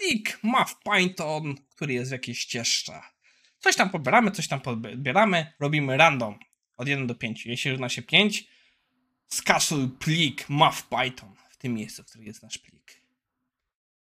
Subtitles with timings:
[0.00, 3.00] plik math Python, który jest w jakiejś ścieżce.
[3.58, 6.38] Coś tam pobieramy, coś tam pobieramy, robimy random
[6.76, 7.46] od 1 do 5.
[7.46, 8.48] Jeśli równa się 5,
[9.26, 13.02] skasuj plik math Python w tym miejscu, w którym jest nasz plik.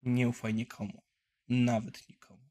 [0.03, 1.03] Nie ufaj nikomu,
[1.49, 2.49] nawet nikomu.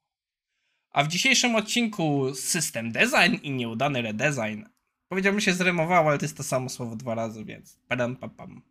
[0.90, 4.64] A w dzisiejszym odcinku system design i nieudany redesign.
[5.08, 8.62] Powiedziałbym się zrymowało, ale to jest to samo słowo dwa razy, więc padam pam pam.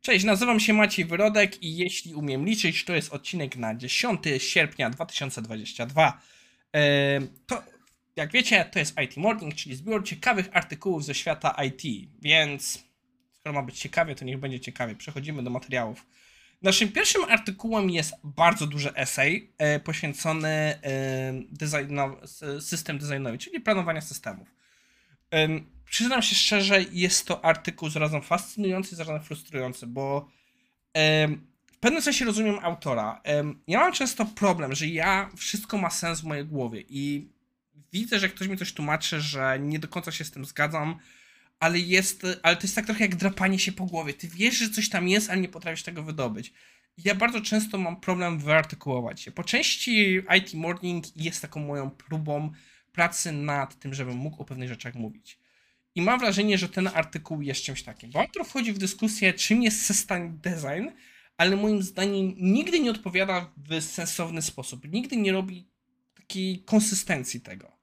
[0.00, 4.90] Cześć, nazywam się Maciej Wyrodek i jeśli umiem liczyć, to jest odcinek na 10 sierpnia
[4.90, 6.20] 2022.
[7.46, 7.62] To,
[8.16, 12.84] jak wiecie, to jest IT Morning, czyli zbiór ciekawych artykułów ze świata IT, więc
[13.40, 14.94] skoro ma być ciekawie, to niech będzie ciekawie.
[14.94, 16.06] Przechodzimy do materiałów.
[16.62, 19.52] Naszym pierwszym artykułem jest bardzo duży esej
[19.84, 20.80] poświęcony e,
[22.60, 24.48] system designowi, czyli planowania systemów.
[25.84, 30.28] Przyznam się szczerze, jest to artykuł zarazem fascynujący zarazem frustrujący, bo
[31.72, 33.22] w pewnym sensie rozumiem autora.
[33.66, 37.28] Ja mam często problem, że ja wszystko ma sens w mojej głowie i
[37.92, 40.98] widzę, że ktoś mi coś tłumaczy, że nie do końca się z tym zgadzam
[41.60, 44.14] ale jest, ale to jest tak trochę jak drapanie się po głowie.
[44.14, 46.52] Ty wiesz, że coś tam jest, ale nie potrafisz tego wydobyć.
[47.04, 49.32] Ja bardzo często mam problem wyartykułować się.
[49.32, 52.52] Po części IT Morning jest taką moją próbą
[52.92, 55.38] pracy nad tym, żebym mógł o pewnych rzeczach mówić.
[55.94, 58.10] I mam wrażenie, że ten artykuł jest czymś takim.
[58.10, 60.88] Bo autor wchodzi w dyskusję, czym jest system design,
[61.36, 64.92] ale moim zdaniem nigdy nie odpowiada w sensowny sposób.
[64.92, 65.68] Nigdy nie robi
[66.14, 67.79] takiej konsystencji tego.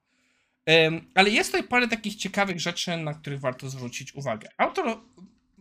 [1.14, 4.48] Ale jest tutaj parę takich ciekawych rzeczy, na których warto zwrócić uwagę.
[4.56, 5.00] Autor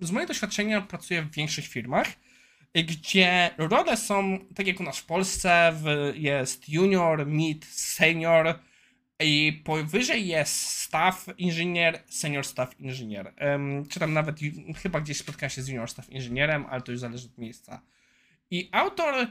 [0.01, 2.07] z mojego doświadczenia pracuje w większych firmach,
[2.73, 5.73] gdzie role są, tak jak u nas w Polsce,
[6.13, 8.59] jest junior, mid, senior
[9.19, 13.33] i powyżej jest staff inżynier, senior staff inżynier.
[13.89, 14.39] Czy tam nawet
[14.83, 17.81] chyba gdzieś spotkałem się z junior staff inżynierem, ale to już zależy od miejsca.
[18.51, 19.27] I autor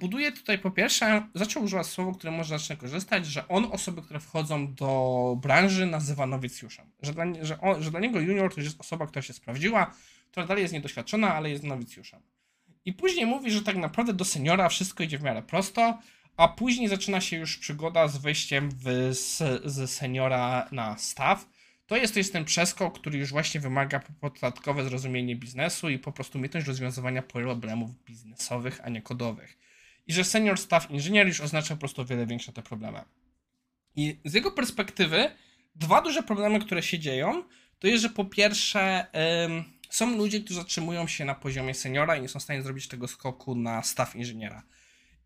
[0.00, 4.20] buduje tutaj po pierwsze, zaczął używać słowa, które można zacząć korzystać, że on osoby, które
[4.20, 6.86] wchodzą do branży nazywa nowicjuszem.
[7.02, 9.94] Że dla, że, on, że dla niego junior to jest osoba, która się sprawdziła,
[10.30, 12.22] która dalej jest niedoświadczona, ale jest nowicjuszem.
[12.84, 15.98] I później mówi, że tak naprawdę do seniora wszystko idzie w miarę prosto,
[16.36, 21.46] a później zaczyna się już przygoda z wejściem w, z, z seniora na staw
[21.86, 26.12] to jest, to jest ten przeskok, który już właśnie wymaga podatkowe zrozumienie biznesu i po
[26.12, 29.58] prostu umiejętność rozwiązywania problemów biznesowych, a nie kodowych.
[30.06, 33.00] I że senior staff inżynier już oznacza po prostu o wiele większe te problemy.
[33.96, 35.30] I z jego perspektywy,
[35.74, 37.44] dwa duże problemy, które się dzieją,
[37.78, 39.06] to jest, że po pierwsze
[39.44, 42.88] ym, są ludzie, którzy zatrzymują się na poziomie seniora i nie są w stanie zrobić
[42.88, 44.62] tego skoku na staff inżyniera.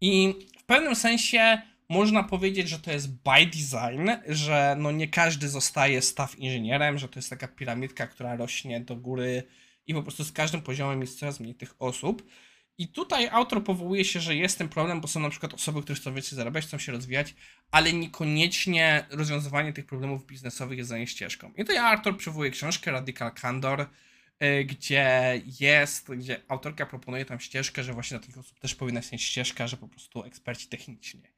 [0.01, 5.49] I w pewnym sensie można powiedzieć, że to jest by design, że no nie każdy
[5.49, 9.43] zostaje staff inżynierem, że to jest taka piramidka, która rośnie do góry
[9.87, 12.31] i po prostu z każdym poziomem jest coraz mniej tych osób.
[12.79, 15.97] I tutaj autor powołuje się, że jest ten problem, bo są na przykład osoby, które
[15.97, 17.35] chcą więcej zarabiać, chcą się rozwijać,
[17.71, 21.53] ale niekoniecznie rozwiązywanie tych problemów biznesowych jest za nie ścieżką.
[21.53, 27.83] I tutaj autor przywołuje książkę Radical Candor, y, gdzie jest, gdzie autorka proponuje tam ścieżkę,
[27.83, 31.36] że właśnie dla tych osób też powinna istnieć ścieżka, że po prostu eksperci techniczni.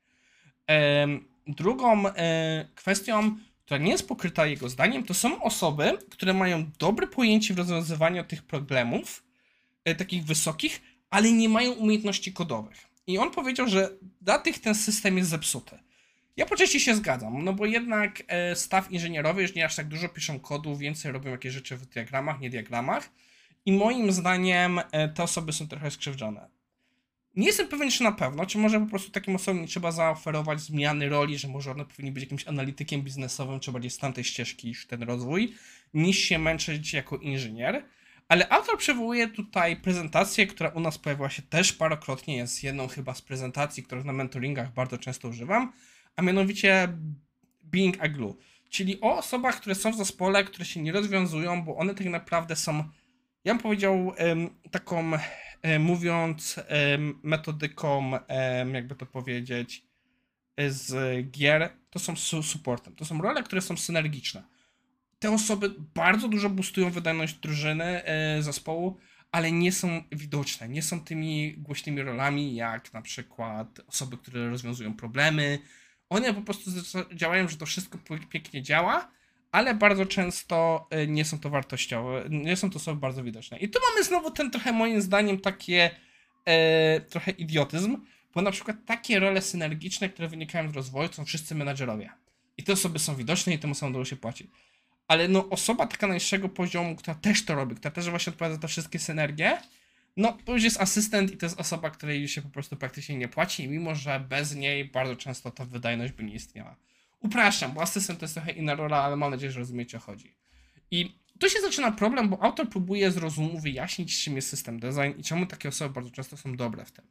[1.49, 7.07] Drugą e, kwestią, która nie jest pokryta jego zdaniem, to są osoby, które mają dobre
[7.07, 9.25] pojęcie w rozwiązywaniu tych problemów,
[9.85, 12.89] e, takich wysokich, ale nie mają umiejętności kodowych.
[13.07, 13.91] I on powiedział, że
[14.21, 15.79] dla tych ten system jest zepsuty.
[16.37, 19.89] Ja po części się zgadzam, no bo jednak e, staw inżynierowy już nie aż tak
[19.89, 23.11] dużo piszą kodu, więcej robią jakieś rzeczy w diagramach, nie diagramach.
[23.67, 24.81] I moim zdaniem
[25.15, 26.58] te osoby są trochę skrzywdzone.
[27.39, 30.61] Nie jestem pewien, czy na pewno, czy może po prostu takim osobom nie trzeba zaoferować
[30.61, 34.69] zmiany roli, że może one powinny być jakimś analitykiem biznesowym, czy bardziej z tamtej ścieżki
[34.69, 35.55] niż ten rozwój,
[35.95, 37.85] niż się męczyć jako inżynier.
[38.29, 43.15] Ale autor przywołuje tutaj prezentację, która u nas pojawiła się też parokrotnie, jest jedną chyba
[43.15, 45.73] z prezentacji, których na mentoringach bardzo często używam,
[46.17, 46.89] a mianowicie
[47.63, 48.37] Being a Glue.
[48.71, 52.57] Czyli o osobach, które są w zespole, które się nie rozwiązują, bo one tak naprawdę
[52.57, 52.85] są,
[53.45, 54.13] ja bym powiedział,
[54.71, 55.13] taką
[55.79, 59.83] mówiąc e, metodyką, e, jakby to powiedzieć,
[60.69, 62.95] z gier, to są supportem.
[62.95, 64.43] To są role, które są synergiczne.
[65.19, 68.03] Te osoby bardzo dużo boostują wydajność drużyny,
[68.41, 68.99] zespołu,
[69.33, 70.69] ale nie są widoczne.
[70.69, 75.59] Nie są tymi głośnymi rolami, jak na przykład osoby, które rozwiązują problemy.
[76.09, 76.71] One po prostu
[77.15, 77.99] działają, że to wszystko
[78.31, 79.11] pięknie działa,
[79.59, 83.59] ale bardzo często y, nie są to wartościowe, nie są to osoby bardzo widoczne.
[83.59, 85.91] I tu mamy znowu ten trochę moim zdaniem takie
[86.45, 87.97] e, trochę idiotyzm,
[88.35, 92.11] bo na przykład takie role synergiczne, które wynikają z rozwoju, są wszyscy menadżerowie.
[92.57, 94.51] I te osoby są widoczne i temu samemu się płaci.
[95.09, 98.61] ale no osoba taka najwyższego poziomu, która też to robi, która też właśnie odpowiada za
[98.61, 99.59] te wszystkie synergie,
[100.17, 103.29] no to już jest asystent i to jest osoba, której się po prostu praktycznie nie
[103.29, 106.77] płaci, mimo że bez niej bardzo często ta wydajność by nie istniała.
[107.21, 110.07] Upraszczam, bo asystent to jest trochę inna rola, ale mam nadzieję, że rozumiecie o co
[110.07, 110.37] chodzi.
[110.91, 115.19] I tu się zaczyna problem, bo autor próbuje z rozumu wyjaśnić, czym jest system design
[115.19, 117.05] i czemu takie osoby bardzo często są dobre w tym.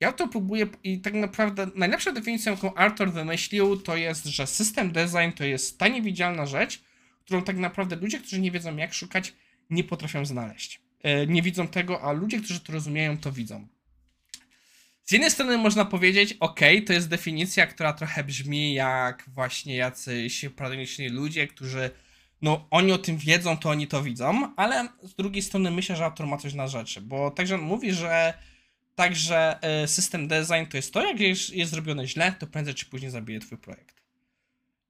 [0.00, 4.92] I autor próbuje, i tak naprawdę najlepsza definicja, jaką autor wymyślił, to jest, że system
[4.92, 6.82] design to jest ta niewidzialna rzecz,
[7.24, 9.34] którą tak naprawdę ludzie, którzy nie wiedzą jak szukać,
[9.70, 10.80] nie potrafią znaleźć.
[11.02, 13.68] E, nie widzą tego, a ludzie, którzy to rozumieją, to widzą.
[15.06, 20.44] Z jednej strony można powiedzieć, ok, to jest definicja, która trochę brzmi jak właśnie jacyś
[20.56, 21.90] paradygmatyczni ludzie, którzy,
[22.42, 26.04] no oni o tym wiedzą, to oni to widzą, ale z drugiej strony myślę, że
[26.04, 28.34] autor ma coś na rzeczy, bo także on mówi, że
[28.94, 32.86] także e, system design to jest to, jak jest, jest zrobione źle, to prędzej czy
[32.86, 34.02] później zabije twój projekt.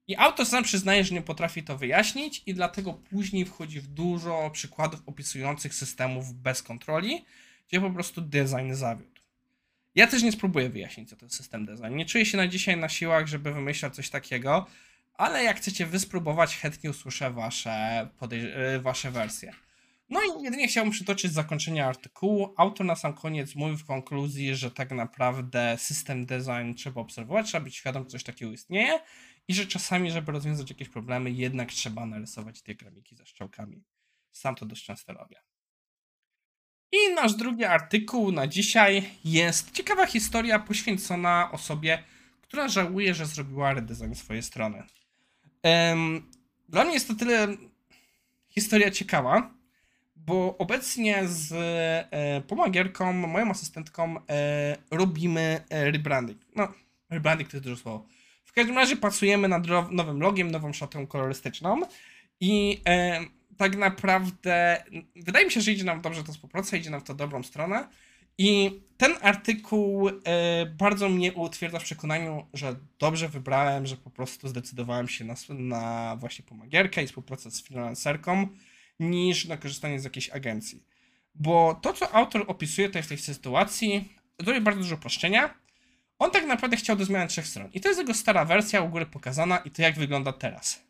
[0.07, 4.49] I autor sam przyznaje, że nie potrafi to wyjaśnić i dlatego później wchodzi w dużo
[4.53, 7.25] przykładów opisujących systemów bez kontroli,
[7.67, 9.16] gdzie po prostu design zawiódł.
[9.97, 11.95] Ja też nie spróbuję wyjaśnić, co to jest system design.
[11.95, 14.65] Nie czuję się na dzisiaj na siłach, żeby wymyślać coś takiego,
[15.13, 18.09] ale jak chcecie wyspróbować, chętnie usłyszę wasze,
[18.75, 19.53] y, wasze wersje.
[20.09, 22.53] No i jedynie chciałbym przytoczyć zakończenie artykułu.
[22.57, 27.63] Autor na sam koniec mówi w konkluzji, że tak naprawdę system design trzeba obserwować, trzeba
[27.63, 28.99] być świadom, że coś takiego istnieje
[29.47, 33.83] i że czasami, żeby rozwiązać jakieś problemy, jednak trzeba narysować diagramiki ze strzałkami.
[34.31, 35.37] Sam to dość często robię.
[36.91, 42.03] I nasz drugi artykuł na dzisiaj jest ciekawa historia poświęcona osobie,
[42.41, 44.83] która żałuje, że zrobiła redesign swojej strony.
[46.69, 47.47] Dla mnie jest to tyle
[48.49, 49.53] historia ciekawa,
[50.15, 51.53] bo obecnie z
[52.11, 56.41] e, pomagierką, moją asystentką, e, robimy e, rebranding.
[56.55, 56.73] No,
[57.09, 58.05] rebranding to jest dużo słowo.
[58.45, 61.81] W każdym razie pracujemy nad nowym logiem, nową szatą kolorystyczną
[62.39, 62.81] i
[63.57, 64.83] tak naprawdę
[65.15, 67.87] wydaje mi się, że idzie nam dobrze ta współpraca, idzie nam w to dobrą stronę.
[68.37, 74.47] I ten artykuł e, bardzo mnie utwierdza w przekonaniu, że dobrze wybrałem, że po prostu
[74.47, 78.47] zdecydowałem się na, na właśnie pomagierkę i współpracę z freelancerką,
[78.99, 80.83] niż na korzystanie z jakiejś agencji.
[81.35, 85.53] Bo to, co autor opisuje tutaj w tej sytuacji, daje bardzo dużo uproszczenia.
[86.19, 87.69] On tak naprawdę chciał do zmiany trzech stron.
[87.73, 90.86] I to jest jego stara wersja u góry pokazana i to jak wygląda teraz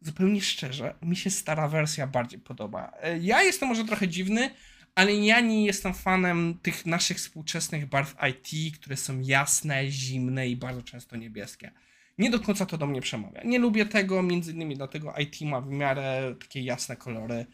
[0.00, 2.92] zupełnie szczerze, mi się stara wersja bardziej podoba.
[3.00, 4.50] E, ja jestem może trochę dziwny,
[4.94, 10.56] ale ja nie jestem fanem tych naszych współczesnych barw IT, które są jasne, zimne i
[10.56, 11.70] bardzo często niebieskie.
[12.18, 13.42] Nie do końca to do mnie przemawia.
[13.44, 17.46] Nie lubię tego, między innymi dlatego IT ma w miarę takie jasne kolory.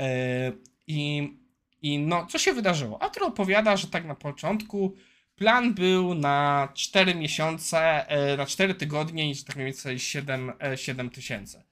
[0.00, 0.52] E,
[0.86, 1.28] I,
[1.82, 3.02] i no, co się wydarzyło?
[3.02, 4.96] Autor opowiada, że tak na początku
[5.36, 11.10] plan był na 4 miesiące, e, na 4 tygodnie i tak mniej więcej 7, 7
[11.10, 11.62] tysięcy.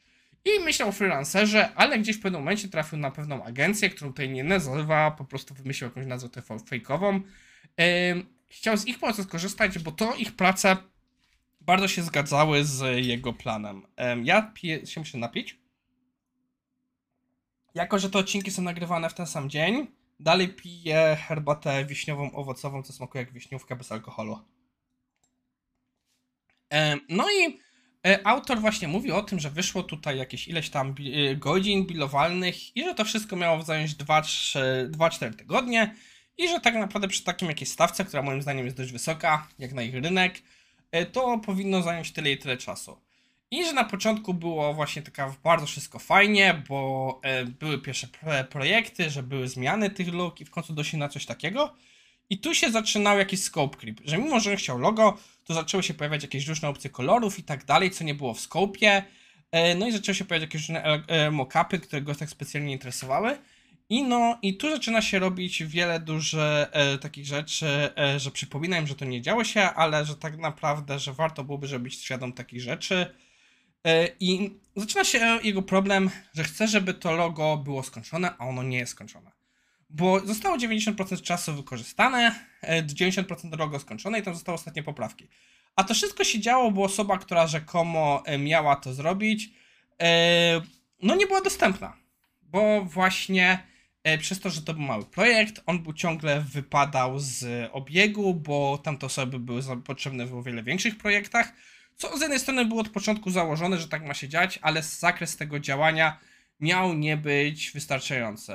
[0.45, 4.31] I myślał o freelancerze, ale gdzieś w pewnym momencie trafił na pewną agencję, którą tutaj
[4.31, 7.21] nie nazywa, po prostu wymyślił jakąś nazwę fejkową.
[8.49, 10.77] Chciał z ich pomocy skorzystać, bo to ich prace
[11.61, 13.87] bardzo się zgadzały z jego planem.
[14.25, 15.61] Ja piję, się muszę napić.
[17.75, 19.87] Jako, że te odcinki są nagrywane w ten sam dzień,
[20.21, 24.39] dalej piję herbatę wiśniową, owocową, co smakuje jak wiśniówka bez alkoholu.
[27.09, 27.61] No i
[28.25, 30.95] autor właśnie mówi o tym, że wyszło tutaj jakieś ileś tam
[31.31, 35.95] e, godzin bilowalnych i że to wszystko miało zająć 2-4 tygodnie
[36.39, 39.73] i że tak naprawdę przy takim jakiejś stawce, która moim zdaniem jest dość wysoka, jak
[39.73, 40.43] na ich rynek,
[40.91, 43.01] e, to powinno zająć tyle i tyle czasu.
[43.51, 47.21] I że na początku było właśnie taka bardzo wszystko fajnie, bo
[47.61, 48.09] były pierwsze
[48.51, 51.75] projekty, że były zmiany tych luk i w końcu doszli na coś takiego.
[52.31, 55.19] I tu się zaczynał jakiś scope creep, że mimo, że on chciał logo,
[55.51, 58.41] to zaczęły się pojawiać jakieś różne opcje kolorów i tak dalej, co nie było w
[58.41, 59.03] scope'ie.
[59.53, 63.39] E, no i zaczęły się pojawiać jakieś różne e, mockupy, które go tak specjalnie interesowały.
[63.89, 66.41] I no, i tu zaczyna się robić wiele dużych
[66.73, 67.67] e, takich rzeczy,
[67.99, 71.67] e, że przypominam, że to nie działo się, ale że tak naprawdę, że warto byłoby,
[71.67, 73.15] żeby być świadom takich rzeczy.
[73.87, 78.63] E, I zaczyna się jego problem, że chce, żeby to logo było skończone, a ono
[78.63, 79.40] nie jest skończone
[79.91, 85.29] bo zostało 90% czasu wykorzystane, 90% e, logo skończone i tam zostały ostatnie poprawki.
[85.77, 89.51] A to wszystko się działo, bo osoba, która rzekomo e, miała to zrobić,
[90.03, 90.61] e,
[91.03, 91.97] no nie była dostępna.
[92.43, 93.71] Bo właśnie
[94.21, 99.07] przez to, że to był mały projekt, on był ciągle wypadał z obiegu, bo tamte
[99.07, 101.53] osoby były potrzebne w o wiele większych projektach,
[101.97, 105.37] co z jednej strony było od początku założone, że tak ma się dziać, ale zakres
[105.37, 106.19] tego działania
[106.61, 108.53] miał nie być wystarczający.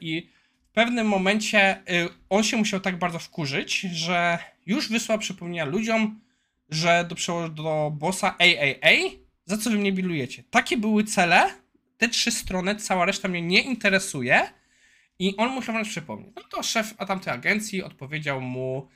[0.00, 0.35] I
[0.76, 6.20] pewnym momencie y, on się musiał tak bardzo wkurzyć, że już wysłał przypomnienia ludziom,
[6.68, 8.94] że do, do bossa AAA
[9.44, 10.42] za co wy mnie bilujecie?
[10.50, 11.50] Takie były cele,
[11.98, 14.50] te trzy strony, cała reszta mnie nie interesuje
[15.18, 16.32] i on musiał wręcz przypomnieć.
[16.36, 18.88] No to szef a tamtej agencji odpowiedział mu,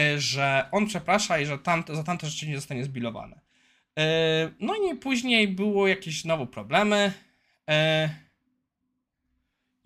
[0.00, 3.36] y, że on przeprasza i że tamte, za tamte rzeczy nie zostanie zbilowane.
[3.36, 4.02] Y,
[4.60, 7.12] No i później było jakieś znowu problemy.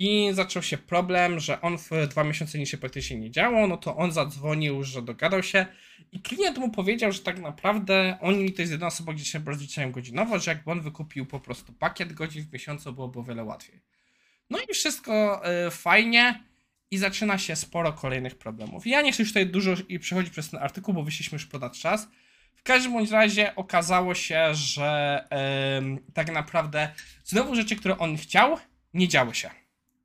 [0.05, 3.77] I zaczął się problem, że on w dwa miesiące nic się praktycznie nie działo, no
[3.77, 5.67] to on zadzwonił, że dogadał się
[6.13, 9.93] i klient mu powiedział, że tak naprawdę oni to jest jedna osoba, gdzie się rozliczają
[9.93, 13.81] godzinowo, że jakby on wykupił po prostu pakiet godzin w miesiącu, byłoby o wiele łatwiej.
[14.51, 16.45] No i wszystko y, fajnie
[16.91, 18.87] i zaczyna się sporo kolejnych problemów.
[18.87, 21.77] Ja nie chcę już tutaj dużo i przechodzić przez ten artykuł, bo wyszliśmy już ponad
[21.77, 22.09] czas.
[22.57, 25.25] W każdym bądź razie okazało się, że
[26.15, 26.93] tak naprawdę
[27.25, 28.59] znowu rzeczy, które on chciał,
[28.95, 29.62] nie działy się.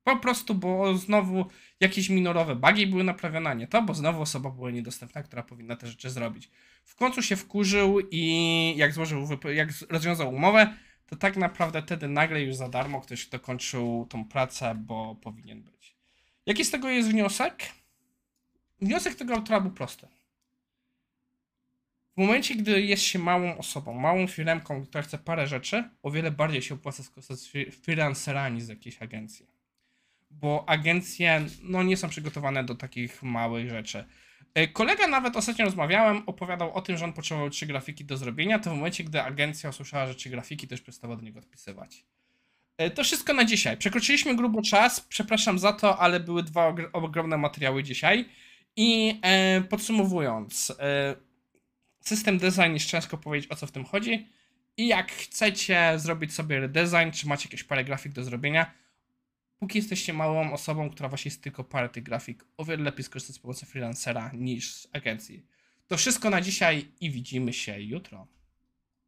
[0.08, 1.46] Po prostu, bo znowu
[1.80, 5.76] jakieś minorowe bugi były naprawione, a nie to, bo znowu osoba była niedostępna, która powinna
[5.76, 6.50] te rzeczy zrobić.
[6.84, 10.74] W końcu się wkurzył i jak złożył, jak rozwiązał umowę,
[11.08, 15.96] to tak naprawdę wtedy nagle już za darmo ktoś dokończył tą pracę, bo powinien być.
[16.46, 17.66] Jaki z tego jest wniosek?
[18.82, 20.08] Wniosek tego autora był prosty.
[22.18, 26.32] W momencie, gdy jest się małą osobą, małą firmką, która chce parę rzeczy, o wiele
[26.32, 29.57] bardziej się opłaca skorzystać z freelancerami z jakiejś agencji.
[30.41, 34.06] Bo agencje no, nie są przygotowane do takich małych rzeczy.
[34.53, 38.60] E, Kolega nawet ostatnio rozmawiałem, opowiadał o tym, że on potrzebował trzy grafiki do zrobienia,
[38.60, 42.06] to w momencie, gdy agencja usłyszała, że trzy grafiki, już przestała do niego odpisywać.
[42.77, 43.77] E, To wszystko na dzisiaj.
[43.77, 48.29] Przekroczyliśmy grubo czas, przepraszam za to, ale były dwa ogr- ogromne materiały dzisiaj.
[48.75, 51.15] I e, podsumowując, e,
[52.00, 54.27] system design jest ciężko powiedzieć o co w tym chodzi.
[54.77, 58.72] I jak chcecie zrobić sobie redesign, czy macie jakieś parę grafik do zrobienia,
[59.60, 63.36] póki jesteście małą osobą, która właśnie jest tylko parę tych grafik, o wiele lepiej skorzystać
[63.36, 65.46] z pomocy freelancera niż z agencji.
[65.88, 68.28] To wszystko na dzisiaj i widzimy się jutro.